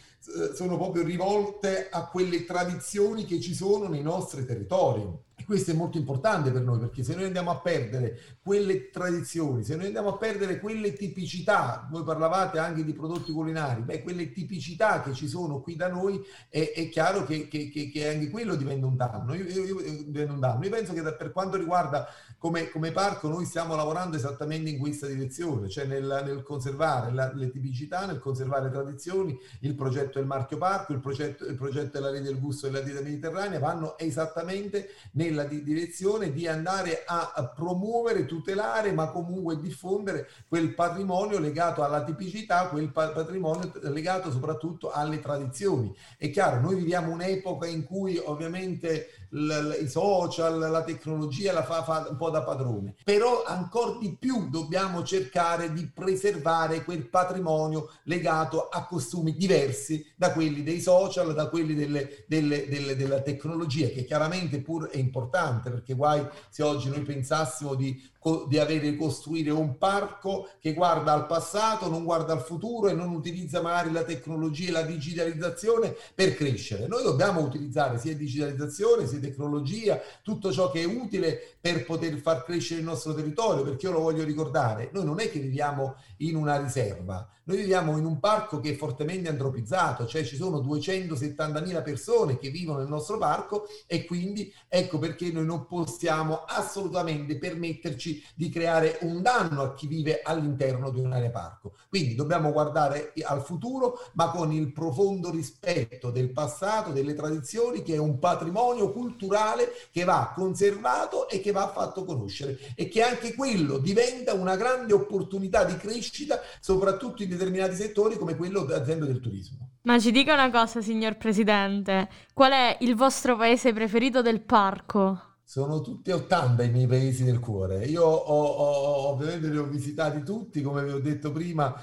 sono 0.54 0.76
proprio 0.76 1.02
rivolte 1.02 1.88
a 1.90 2.08
quelle 2.08 2.44
tradizioni 2.44 3.24
che 3.24 3.40
ci 3.40 3.54
sono 3.54 3.88
nei 3.88 4.02
nostri 4.02 4.44
territori 4.44 5.08
questo 5.50 5.72
è 5.72 5.74
molto 5.74 5.98
importante 5.98 6.52
per 6.52 6.62
noi 6.62 6.78
perché 6.78 7.02
se 7.02 7.12
noi 7.16 7.24
andiamo 7.24 7.50
a 7.50 7.58
perdere 7.58 8.20
quelle 8.40 8.88
tradizioni, 8.88 9.64
se 9.64 9.74
noi 9.74 9.86
andiamo 9.86 10.10
a 10.10 10.16
perdere 10.16 10.60
quelle 10.60 10.92
tipicità, 10.92 11.88
voi 11.90 12.04
parlavate 12.04 12.60
anche 12.60 12.84
di 12.84 12.92
prodotti 12.92 13.32
culinari, 13.32 13.82
beh, 13.82 14.00
quelle 14.04 14.30
tipicità 14.30 15.02
che 15.02 15.12
ci 15.12 15.26
sono 15.26 15.60
qui 15.60 15.74
da 15.74 15.88
noi, 15.88 16.24
è, 16.48 16.70
è 16.72 16.88
chiaro 16.88 17.24
che, 17.24 17.48
che, 17.48 17.68
che, 17.68 17.90
che, 17.90 18.08
anche 18.08 18.30
quello 18.30 18.54
diventa 18.54 18.86
un 18.86 18.94
danno. 18.94 19.34
Io, 19.34 19.42
io, 19.44 19.80
io, 19.80 20.30
un 20.30 20.38
danno. 20.38 20.62
io 20.62 20.70
penso 20.70 20.92
che 20.92 21.02
per 21.02 21.32
quanto 21.32 21.56
riguarda 21.56 22.06
come, 22.38 22.70
come, 22.70 22.92
parco 22.92 23.26
noi 23.26 23.44
stiamo 23.44 23.74
lavorando 23.74 24.16
esattamente 24.16 24.70
in 24.70 24.78
questa 24.78 25.08
direzione, 25.08 25.68
cioè 25.68 25.84
nel, 25.84 26.22
nel 26.24 26.42
conservare 26.44 27.12
la, 27.12 27.32
le 27.34 27.50
tipicità, 27.50 28.06
nel 28.06 28.20
conservare 28.20 28.70
tradizioni, 28.70 29.36
il 29.62 29.74
progetto 29.74 30.20
del 30.20 30.28
marchio 30.28 30.58
parco, 30.58 30.92
il 30.92 31.00
progetto, 31.00 31.44
il 31.44 31.56
progetto 31.56 31.98
della 31.98 32.10
rete 32.10 32.22
del 32.22 32.38
gusto 32.38 32.68
della 32.68 32.82
dieta 32.84 33.00
mediterranea 33.00 33.58
vanno 33.58 33.98
esattamente 33.98 34.90
nella 35.12 35.39
di 35.44 35.62
direzione 35.62 36.32
di 36.32 36.46
andare 36.46 37.04
a, 37.06 37.32
a 37.34 37.48
promuovere, 37.48 38.26
tutelare, 38.26 38.92
ma 38.92 39.10
comunque 39.10 39.60
diffondere 39.60 40.28
quel 40.48 40.74
patrimonio 40.74 41.38
legato 41.38 41.82
alla 41.82 42.04
tipicità, 42.04 42.68
quel 42.68 42.90
patrimonio 42.90 43.72
legato 43.82 44.30
soprattutto 44.30 44.90
alle 44.90 45.20
tradizioni. 45.20 45.94
È 46.16 46.30
chiaro, 46.30 46.60
noi 46.60 46.76
viviamo 46.76 47.12
un'epoca 47.12 47.66
in 47.66 47.84
cui 47.84 48.18
ovviamente 48.18 49.19
l- 49.30 49.78
i 49.80 49.88
social, 49.88 50.58
la 50.58 50.82
tecnologia 50.82 51.52
la 51.52 51.62
fa, 51.62 51.82
fa 51.82 52.06
un 52.10 52.16
po' 52.16 52.30
da 52.30 52.42
padrone, 52.42 52.94
però 53.04 53.44
ancora 53.44 53.98
di 53.98 54.16
più 54.18 54.48
dobbiamo 54.48 55.02
cercare 55.02 55.72
di 55.72 55.86
preservare 55.86 56.84
quel 56.84 57.08
patrimonio 57.08 57.90
legato 58.04 58.68
a 58.68 58.84
costumi 58.86 59.34
diversi 59.36 60.04
da 60.16 60.32
quelli 60.32 60.62
dei 60.62 60.80
social, 60.80 61.34
da 61.34 61.48
quelli 61.48 61.74
delle, 61.74 62.24
delle, 62.26 62.68
delle, 62.68 62.96
della 62.96 63.20
tecnologia, 63.20 63.88
che 63.88 64.04
chiaramente 64.04 64.60
pur 64.60 64.88
è 64.88 64.98
importante, 64.98 65.70
perché 65.70 65.94
guai 65.94 66.26
se 66.48 66.62
oggi 66.62 66.88
noi 66.88 67.02
pensassimo 67.02 67.74
di 67.74 68.08
di 68.48 68.58
avere 68.58 68.96
costruire 68.96 69.50
un 69.50 69.78
parco 69.78 70.50
che 70.60 70.74
guarda 70.74 71.12
al 71.12 71.26
passato, 71.26 71.88
non 71.88 72.04
guarda 72.04 72.34
al 72.34 72.42
futuro 72.42 72.88
e 72.88 72.92
non 72.92 73.10
utilizza 73.10 73.62
magari 73.62 73.90
la 73.90 74.04
tecnologia 74.04 74.68
e 74.68 74.72
la 74.72 74.82
digitalizzazione 74.82 75.96
per 76.14 76.34
crescere. 76.34 76.86
Noi 76.86 77.02
dobbiamo 77.02 77.40
utilizzare 77.40 77.98
sia 77.98 78.14
digitalizzazione, 78.14 79.06
sia 79.06 79.18
tecnologia, 79.20 79.98
tutto 80.22 80.52
ciò 80.52 80.70
che 80.70 80.82
è 80.82 80.84
utile 80.84 81.40
per 81.60 81.84
poter 81.86 82.18
far 82.18 82.44
crescere 82.44 82.80
il 82.80 82.86
nostro 82.86 83.14
territorio, 83.14 83.64
perché 83.64 83.86
io 83.86 83.92
lo 83.92 84.00
voglio 84.00 84.24
ricordare, 84.24 84.90
noi 84.92 85.04
non 85.04 85.20
è 85.20 85.30
che 85.30 85.38
viviamo 85.38 85.96
in 86.18 86.36
una 86.36 86.60
riserva, 86.60 87.26
noi 87.44 87.56
viviamo 87.56 87.96
in 87.96 88.04
un 88.04 88.20
parco 88.20 88.60
che 88.60 88.70
è 88.70 88.76
fortemente 88.76 89.28
antropizzato, 89.28 90.06
cioè 90.06 90.24
ci 90.24 90.36
sono 90.36 90.58
270.000 90.58 91.82
persone 91.82 92.38
che 92.38 92.50
vivono 92.50 92.78
nel 92.78 92.88
nostro 92.88 93.18
parco 93.18 93.66
e 93.86 94.04
quindi 94.04 94.52
ecco 94.68 94.98
perché 94.98 95.32
noi 95.32 95.46
non 95.46 95.66
possiamo 95.66 96.44
assolutamente 96.44 97.38
permetterci 97.38 98.09
di 98.34 98.48
creare 98.48 98.98
un 99.02 99.22
danno 99.22 99.62
a 99.62 99.74
chi 99.74 99.86
vive 99.86 100.20
all'interno 100.22 100.90
di 100.90 101.00
un'area 101.00 101.30
parco. 101.30 101.74
Quindi 101.88 102.14
dobbiamo 102.14 102.52
guardare 102.52 103.12
al 103.24 103.42
futuro, 103.42 103.98
ma 104.14 104.30
con 104.30 104.52
il 104.52 104.72
profondo 104.72 105.30
rispetto 105.30 106.10
del 106.10 106.32
passato, 106.32 106.92
delle 106.92 107.14
tradizioni, 107.14 107.82
che 107.82 107.94
è 107.94 107.98
un 107.98 108.18
patrimonio 108.18 108.92
culturale 108.92 109.68
che 109.90 110.04
va 110.04 110.32
conservato 110.34 111.28
e 111.28 111.40
che 111.40 111.52
va 111.52 111.68
fatto 111.68 112.04
conoscere 112.04 112.58
e 112.74 112.88
che 112.88 113.02
anche 113.02 113.34
quello 113.34 113.78
diventa 113.78 114.34
una 114.34 114.56
grande 114.56 114.92
opportunità 114.92 115.64
di 115.64 115.76
crescita, 115.76 116.40
soprattutto 116.60 117.22
in 117.22 117.28
determinati 117.28 117.74
settori 117.74 118.16
come 118.16 118.36
quello 118.36 118.62
ad 118.62 118.82
esempio 118.82 119.06
del 119.06 119.20
turismo. 119.20 119.68
Ma 119.82 119.98
ci 119.98 120.10
dica 120.10 120.34
una 120.34 120.50
cosa, 120.50 120.82
signor 120.82 121.16
Presidente, 121.16 122.08
qual 122.34 122.52
è 122.52 122.76
il 122.80 122.94
vostro 122.94 123.36
paese 123.36 123.72
preferito 123.72 124.20
del 124.20 124.42
parco? 124.42 125.29
Sono 125.50 125.80
tutti 125.80 126.12
80 126.12 126.62
i 126.62 126.70
miei 126.70 126.86
paesi 126.86 127.24
del 127.24 127.40
cuore. 127.40 127.84
Io 127.86 128.04
ho, 128.04 128.44
ho, 128.44 129.08
ovviamente 129.08 129.48
li 129.48 129.56
ho 129.58 129.66
visitati 129.66 130.22
tutti, 130.22 130.62
come 130.62 130.84
vi 130.84 130.92
ho 130.92 131.00
detto 131.00 131.32
prima, 131.32 131.74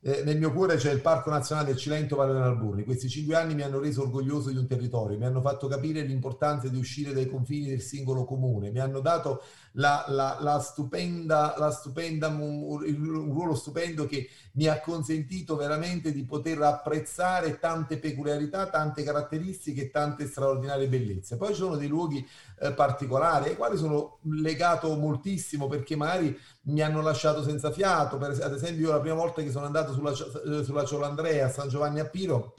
eh, 0.00 0.24
nel 0.24 0.36
mio 0.36 0.52
cuore 0.52 0.74
c'è 0.74 0.90
il 0.90 1.00
Parco 1.00 1.30
Nazionale 1.30 1.68
del 1.68 1.76
Cilento 1.76 2.16
Valle 2.16 2.32
d'Alburni. 2.32 2.82
Questi 2.82 3.08
cinque 3.08 3.36
anni 3.36 3.54
mi 3.54 3.62
hanno 3.62 3.78
reso 3.78 4.02
orgoglioso 4.02 4.50
di 4.50 4.56
un 4.56 4.66
territorio, 4.66 5.16
mi 5.16 5.26
hanno 5.26 5.40
fatto 5.40 5.68
capire 5.68 6.02
l'importanza 6.02 6.66
di 6.66 6.76
uscire 6.76 7.12
dai 7.12 7.28
confini 7.30 7.68
del 7.68 7.82
singolo 7.82 8.24
comune, 8.24 8.72
mi 8.72 8.80
hanno 8.80 8.98
dato 8.98 9.42
la, 9.76 10.04
la, 10.08 10.38
la 10.40 10.58
stupenda, 10.60 11.54
la 11.58 11.70
stupenda, 11.70 12.28
un, 12.28 13.32
ruolo 13.32 13.54
stupendo 13.54 14.06
che 14.06 14.28
mi 14.52 14.66
ha 14.66 14.80
consentito 14.80 15.56
veramente 15.56 16.12
di 16.12 16.24
poter 16.24 16.60
apprezzare 16.62 17.58
tante 17.58 17.98
peculiarità, 17.98 18.68
tante 18.68 19.02
caratteristiche 19.02 19.90
tante 19.90 20.26
straordinarie 20.26 20.88
bellezze. 20.88 21.36
Poi 21.36 21.48
ci 21.48 21.60
sono 21.60 21.76
dei 21.76 21.88
luoghi 21.88 22.26
eh, 22.60 22.72
particolari 22.72 23.50
ai 23.50 23.56
quali 23.56 23.76
sono 23.76 24.18
legato 24.22 24.94
moltissimo 24.96 25.66
perché 25.66 25.96
magari 25.96 26.38
mi 26.62 26.80
hanno 26.80 27.02
lasciato 27.02 27.42
senza 27.42 27.72
fiato. 27.72 28.16
Per, 28.16 28.38
ad 28.42 28.52
esempio, 28.52 28.86
io 28.86 28.92
la 28.92 29.00
prima 29.00 29.16
volta 29.16 29.42
che 29.42 29.50
sono 29.50 29.66
andato 29.66 29.92
sulla, 29.92 30.12
eh, 30.12 30.62
sulla 30.62 30.84
Ciolandrea 30.84 31.46
a 31.46 31.50
San 31.50 31.68
Giovanni 31.68 31.98
a 31.98 32.06
Piro 32.06 32.54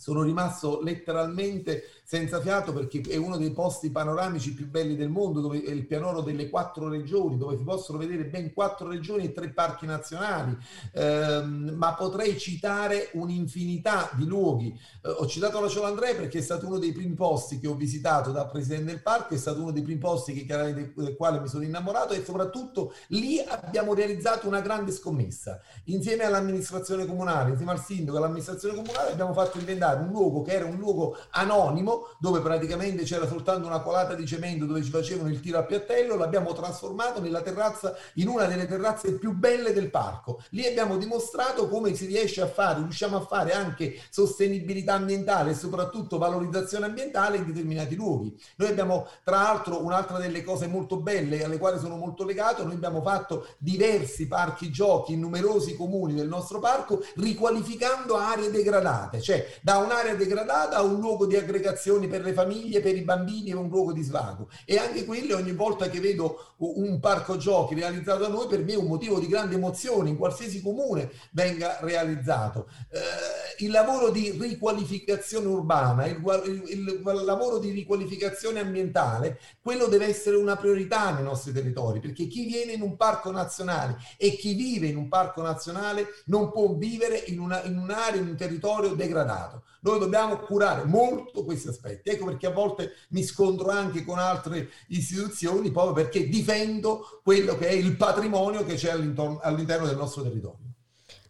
sono 0.00 0.22
rimasto 0.22 0.80
letteralmente 0.82 1.84
senza 2.10 2.40
fiato 2.40 2.72
perché 2.72 3.02
è 3.08 3.14
uno 3.14 3.36
dei 3.36 3.52
posti 3.52 3.88
panoramici 3.88 4.52
più 4.52 4.68
belli 4.68 4.96
del 4.96 5.10
mondo, 5.10 5.40
dove 5.40 5.62
è 5.62 5.70
il 5.70 5.86
pianoro 5.86 6.22
delle 6.22 6.50
quattro 6.50 6.88
regioni, 6.88 7.36
dove 7.36 7.56
si 7.56 7.62
possono 7.62 7.98
vedere 7.98 8.24
ben 8.24 8.52
quattro 8.52 8.88
regioni 8.88 9.26
e 9.26 9.32
tre 9.32 9.50
parchi 9.50 9.86
nazionali, 9.86 10.58
eh, 10.92 11.40
ma 11.44 11.94
potrei 11.94 12.36
citare 12.36 13.10
un'infinità 13.12 14.10
di 14.14 14.26
luoghi. 14.26 14.76
Eh, 15.04 15.08
ho 15.08 15.24
citato 15.28 15.60
la 15.60 15.68
Ciolandrea 15.68 16.16
perché 16.16 16.38
è 16.38 16.42
stato 16.42 16.66
uno 16.66 16.78
dei 16.78 16.90
primi 16.90 17.14
posti 17.14 17.60
che 17.60 17.68
ho 17.68 17.76
visitato 17.76 18.32
da 18.32 18.44
presidente 18.46 18.86
del 18.86 19.02
parco, 19.02 19.34
è 19.34 19.38
stato 19.38 19.60
uno 19.62 19.70
dei 19.70 19.82
primi 19.82 20.00
posti 20.00 20.32
che, 20.32 20.92
del 20.92 21.14
quale 21.16 21.38
mi 21.38 21.46
sono 21.46 21.62
innamorato 21.62 22.14
e 22.14 22.24
soprattutto 22.24 22.92
lì 23.10 23.38
abbiamo 23.38 23.94
realizzato 23.94 24.48
una 24.48 24.60
grande 24.60 24.90
scommessa. 24.90 25.60
Insieme 25.84 26.24
all'amministrazione 26.24 27.06
comunale, 27.06 27.50
insieme 27.50 27.70
al 27.70 27.80
sindaco, 27.80 28.18
all'amministrazione 28.18 28.74
comunale 28.74 29.12
abbiamo 29.12 29.32
fatto 29.32 29.58
inventare 29.58 30.00
un 30.00 30.08
luogo 30.08 30.42
che 30.42 30.54
era 30.54 30.64
un 30.64 30.76
luogo 30.76 31.16
anonimo 31.30 31.98
dove 32.18 32.40
praticamente 32.40 33.04
c'era 33.04 33.26
soltanto 33.26 33.66
una 33.66 33.80
colata 33.80 34.14
di 34.14 34.26
cemento 34.26 34.64
dove 34.64 34.82
ci 34.82 34.90
facevano 34.90 35.28
il 35.28 35.40
tiro 35.40 35.58
a 35.58 35.64
piattello, 35.64 36.16
l'abbiamo 36.16 36.52
trasformato 36.52 37.20
nella 37.20 37.42
terrazza 37.42 37.94
in 38.14 38.28
una 38.28 38.46
delle 38.46 38.66
terrazze 38.66 39.12
più 39.12 39.32
belle 39.32 39.72
del 39.72 39.90
parco. 39.90 40.42
Lì 40.50 40.66
abbiamo 40.66 40.96
dimostrato 40.96 41.68
come 41.68 41.94
si 41.94 42.06
riesce 42.06 42.40
a 42.40 42.46
fare, 42.46 42.80
riusciamo 42.80 43.16
a 43.16 43.20
fare 43.20 43.52
anche 43.52 44.00
sostenibilità 44.10 44.94
ambientale 44.94 45.50
e 45.50 45.54
soprattutto 45.54 46.18
valorizzazione 46.18 46.86
ambientale 46.86 47.38
in 47.38 47.46
determinati 47.46 47.94
luoghi. 47.94 48.38
Noi 48.56 48.68
abbiamo 48.68 49.06
tra 49.24 49.42
l'altro 49.42 49.82
un'altra 49.84 50.18
delle 50.18 50.42
cose 50.42 50.66
molto 50.66 50.96
belle 50.96 51.44
alle 51.44 51.58
quali 51.58 51.78
sono 51.78 51.96
molto 51.96 52.24
legato, 52.24 52.64
noi 52.64 52.74
abbiamo 52.74 53.02
fatto 53.02 53.46
diversi 53.58 54.26
parchi 54.26 54.70
giochi 54.70 55.12
in 55.12 55.20
numerosi 55.20 55.76
comuni 55.76 56.14
del 56.14 56.28
nostro 56.28 56.58
parco 56.58 57.02
riqualificando 57.14 58.16
aree 58.16 58.50
degradate, 58.50 59.20
cioè 59.20 59.46
da 59.62 59.78
un'area 59.78 60.14
degradata 60.14 60.76
a 60.76 60.82
un 60.82 60.98
luogo 61.00 61.26
di 61.26 61.36
aggregazione 61.36 61.88
azioni 61.90 62.06
per 62.06 62.22
le 62.22 62.32
famiglie, 62.32 62.80
per 62.80 62.96
i 62.96 63.02
bambini, 63.02 63.50
è 63.50 63.54
un 63.54 63.68
luogo 63.68 63.92
di 63.92 64.02
svago. 64.02 64.48
E 64.64 64.78
anche 64.78 65.04
quelle, 65.04 65.34
ogni 65.34 65.52
volta 65.52 65.88
che 65.88 66.00
vedo 66.00 66.54
un 66.58 67.00
parco 67.00 67.36
giochi 67.36 67.74
realizzato 67.74 68.20
da 68.20 68.28
noi, 68.28 68.46
per 68.46 68.62
me 68.62 68.74
è 68.74 68.76
un 68.76 68.86
motivo 68.86 69.18
di 69.18 69.26
grande 69.26 69.56
emozione, 69.56 70.10
in 70.10 70.16
qualsiasi 70.16 70.62
comune 70.62 71.10
venga 71.32 71.78
realizzato. 71.80 72.68
Eh, 72.90 73.64
il 73.64 73.70
lavoro 73.70 74.10
di 74.10 74.30
riqualificazione 74.30 75.46
urbana, 75.46 76.06
il, 76.06 76.22
il, 76.46 76.62
il 76.68 77.22
lavoro 77.24 77.58
di 77.58 77.70
riqualificazione 77.70 78.60
ambientale, 78.60 79.40
quello 79.60 79.86
deve 79.86 80.06
essere 80.06 80.36
una 80.36 80.56
priorità 80.56 81.12
nei 81.12 81.24
nostri 81.24 81.52
territori, 81.52 82.00
perché 82.00 82.26
chi 82.26 82.46
viene 82.46 82.72
in 82.72 82.82
un 82.82 82.96
parco 82.96 83.30
nazionale 83.30 83.96
e 84.16 84.36
chi 84.36 84.54
vive 84.54 84.86
in 84.86 84.96
un 84.96 85.08
parco 85.08 85.42
nazionale 85.42 86.06
non 86.26 86.50
può 86.52 86.72
vivere 86.74 87.22
in, 87.26 87.40
una, 87.40 87.62
in 87.64 87.76
un'area, 87.76 88.20
in 88.20 88.28
un 88.28 88.36
territorio 88.36 88.94
degradato. 88.94 89.64
Noi 89.82 89.98
dobbiamo 89.98 90.38
curare 90.38 90.84
molto 90.84 91.44
questi 91.44 91.68
aspetti. 91.68 92.10
Ecco 92.10 92.26
perché 92.26 92.46
a 92.46 92.52
volte 92.52 92.92
mi 93.10 93.22
scontro 93.22 93.70
anche 93.70 94.04
con 94.04 94.18
altre 94.18 94.70
istituzioni 94.88 95.70
proprio 95.70 95.94
perché 95.94 96.28
difendo 96.28 97.20
quello 97.22 97.56
che 97.56 97.68
è 97.68 97.72
il 97.72 97.96
patrimonio 97.96 98.64
che 98.64 98.74
c'è 98.74 98.90
all'interno 98.90 99.86
del 99.86 99.96
nostro 99.96 100.22
territorio. 100.22 100.68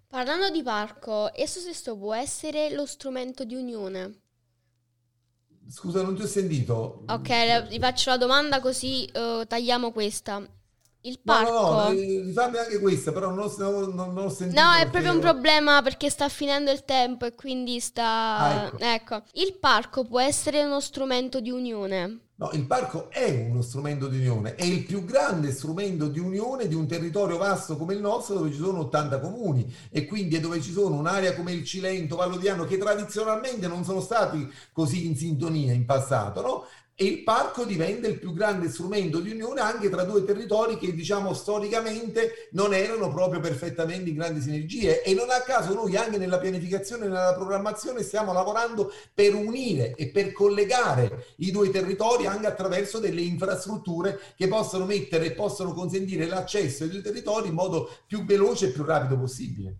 Parlando 0.09 0.50
di 0.50 0.62
parco, 0.62 1.33
esso 1.33 1.61
stesso 1.61 1.97
può 1.97 2.14
essere 2.14 2.75
lo 2.75 2.85
strumento 2.85 3.45
di 3.45 3.54
unione. 3.54 4.23
Scusa, 5.69 6.02
non 6.02 6.16
ti 6.16 6.23
ho 6.23 6.26
sentito. 6.26 7.04
Ok, 7.07 7.69
vi 7.69 7.78
faccio 7.78 8.11
la 8.11 8.16
domanda 8.16 8.61
così 8.61 9.09
uh, 9.14 9.47
tagliamo 9.47 9.92
questa. 9.92 10.45
Il 11.02 11.19
parco. 11.25 11.50
No, 11.50 11.71
no, 11.71 11.83
no, 11.83 11.90
rifammi 11.90 12.59
anche 12.59 12.78
questa, 12.78 13.11
però 13.12 13.30
non, 13.30 13.50
non, 13.59 13.95
non 13.95 14.19
ho 14.19 14.28
sentito. 14.28 14.61
No, 14.61 14.73
è 14.75 14.88
proprio 14.90 15.12
un 15.12 15.21
problema 15.21 15.80
perché 15.80 16.11
sta 16.11 16.28
finendo 16.28 16.71
il 16.71 16.85
tempo 16.85 17.25
e 17.25 17.35
quindi 17.35 17.80
sta. 17.80 18.37
Ah, 18.37 18.64
ecco. 18.66 18.78
ecco. 18.78 19.23
Il 19.33 19.57
parco 19.59 20.04
può 20.04 20.21
essere 20.21 20.62
uno 20.62 20.80
strumento 20.80 21.40
di 21.40 21.50
unione. 21.50 22.28
No, 22.40 22.50
il 22.54 22.66
parco 22.66 23.11
è 23.11 23.47
uno 23.50 23.61
strumento 23.61 24.09
di 24.09 24.16
unione, 24.16 24.54
è 24.54 24.64
il 24.64 24.85
più 24.85 25.04
grande 25.04 25.52
strumento 25.52 26.09
di 26.09 26.19
unione 26.19 26.69
di 26.69 26.75
un 26.75 26.87
territorio 26.87 27.37
vasto 27.37 27.76
come 27.76 27.92
il 27.92 28.00
nostro 28.00 28.37
dove 28.37 28.50
ci 28.50 28.57
sono 28.57 28.78
80 28.78 29.21
comuni 29.21 29.71
e 29.90 30.07
quindi 30.07 30.37
è 30.37 30.40
dove 30.40 30.59
ci 30.62 30.73
sono 30.73 30.95
un'area 30.95 31.35
come 31.35 31.52
il 31.52 31.66
Cilento, 31.66 32.16
Vallodiano 32.16 32.64
che 32.64 32.78
tradizionalmente 32.78 33.69
non 33.69 33.85
sono 33.85 34.00
stati 34.00 34.50
così 34.73 35.04
in 35.04 35.16
sintonia 35.19 35.75
in 35.75 35.85
passato, 35.85 36.40
no? 36.40 36.64
E 37.00 37.07
il 37.07 37.23
parco 37.23 37.64
diventa 37.64 38.09
il 38.09 38.19
più 38.19 38.35
grande 38.35 38.69
strumento 38.69 39.21
di 39.21 39.30
unione 39.30 39.62
anche 39.62 39.88
tra 39.88 40.04
due 40.04 40.23
territori 40.23 40.76
che 40.76 40.92
diciamo 40.92 41.33
storicamente 41.33 42.50
non 42.52 42.75
erano 42.75 43.11
proprio 43.11 43.40
perfettamente 43.40 44.11
in 44.11 44.16
grandi 44.16 44.42
sinergie 44.42 45.00
e 45.00 45.14
non 45.14 45.30
a 45.30 45.40
caso 45.40 45.73
noi 45.73 45.97
anche 45.97 46.19
nella 46.19 46.38
pianificazione 46.38 47.07
e 47.07 47.09
nella 47.09 47.33
programmazione 47.35 48.02
stiamo 48.02 48.35
lavorando 48.35 48.92
per 49.14 49.35
unire 49.35 49.95
e 49.95 50.11
per 50.11 50.33
collegare 50.33 51.28
i 51.38 51.50
due 51.50 51.71
territori 51.71 52.26
anche 52.26 52.47
attraverso 52.47 52.99
delle 52.99 53.23
infrastrutture 53.23 54.21
che 54.37 54.47
possono 54.47 54.85
mettere 54.85 55.25
e 55.25 55.33
possono 55.33 55.73
consentire 55.73 56.26
l'accesso 56.26 56.83
ai 56.83 56.90
due 56.90 57.00
territori 57.00 57.49
in 57.49 57.54
modo 57.54 57.88
più 58.07 58.26
veloce 58.26 58.66
e 58.66 58.73
più 58.73 58.85
rapido 58.85 59.19
possibile. 59.19 59.78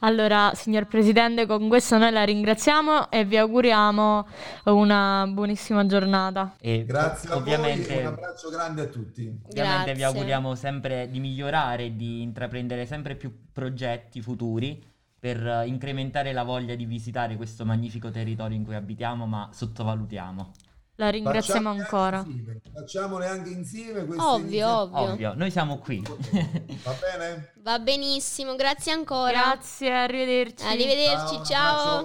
Allora, 0.00 0.52
signor 0.54 0.86
Presidente, 0.86 1.46
con 1.46 1.68
questo 1.68 1.96
noi 1.96 2.12
la 2.12 2.24
ringraziamo 2.24 3.10
e 3.10 3.24
vi 3.24 3.38
auguriamo 3.38 4.26
una 4.64 5.26
buonissima 5.28 5.86
giornata. 5.86 6.54
E 6.60 6.84
Grazie 6.84 7.30
a 7.30 7.36
ovviamente, 7.36 7.94
voi 7.94 8.02
un 8.02 8.06
abbraccio 8.08 8.50
grande 8.50 8.82
a 8.82 8.86
tutti. 8.86 9.22
Ovviamente 9.22 9.84
Grazie. 9.84 9.94
vi 9.94 10.02
auguriamo 10.02 10.54
sempre 10.54 11.08
di 11.10 11.18
migliorare, 11.18 11.96
di 11.96 12.20
intraprendere 12.22 12.84
sempre 12.84 13.16
più 13.16 13.32
progetti 13.52 14.20
futuri 14.20 14.82
per 15.18 15.64
incrementare 15.64 16.32
la 16.32 16.42
voglia 16.42 16.74
di 16.74 16.84
visitare 16.84 17.36
questo 17.36 17.64
magnifico 17.64 18.10
territorio 18.10 18.56
in 18.56 18.64
cui 18.64 18.74
abitiamo, 18.74 19.26
ma 19.26 19.48
sottovalutiamo. 19.50 20.52
La 20.96 21.10
ringraziamo 21.10 21.68
ancora. 21.68 22.24
Insieme. 22.26 22.60
Facciamole 22.72 23.26
anche 23.26 23.50
insieme. 23.50 24.00
Ovvio, 24.16 24.68
ovvio. 24.68 24.98
Ovvio, 24.98 25.34
noi 25.34 25.50
siamo 25.50 25.78
qui. 25.78 26.02
Va 26.82 26.94
bene? 27.00 27.52
Va 27.62 27.78
benissimo, 27.78 28.54
grazie 28.56 28.92
ancora. 28.92 29.30
Grazie, 29.32 29.92
arrivederci. 29.92 30.64
Arrivederci, 30.64 31.34
ciao. 31.44 31.44
ciao. 31.44 32.04